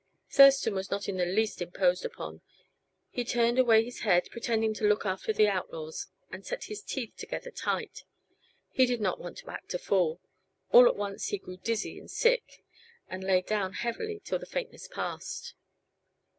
Thurston 0.31 0.73
was 0.73 0.89
not 0.89 1.07
in 1.07 1.17
the 1.17 1.27
least 1.27 1.61
imposed 1.61 2.05
upon. 2.05 2.41
He 3.11 3.23
turned 3.23 3.59
away 3.59 3.83
his 3.85 3.99
head, 3.99 4.29
pretending 4.31 4.73
to 4.73 4.87
look 4.87 5.05
after 5.05 5.31
the 5.31 5.47
outlaws, 5.47 6.07
and 6.31 6.43
set 6.43 6.63
his 6.63 6.81
teeth 6.81 7.13
together 7.17 7.51
tight. 7.51 8.03
He 8.71 8.87
did 8.87 8.99
not 8.99 9.19
want 9.19 9.37
to 9.37 9.51
act 9.51 9.75
a 9.75 9.77
fool. 9.77 10.19
All 10.71 10.87
at 10.87 10.95
once 10.97 11.27
he 11.27 11.37
grew 11.37 11.57
dizzy 11.57 11.99
and 11.99 12.09
sick, 12.09 12.63
and 13.09 13.23
lay 13.23 13.43
down 13.43 13.73
heavily 13.73 14.19
till 14.25 14.39
the 14.39 14.47
faintness 14.47 14.87
passed. 14.87 15.53